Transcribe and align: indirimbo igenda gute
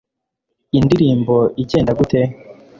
indirimbo 0.77 1.35
igenda 1.61 1.91
gute 1.99 2.19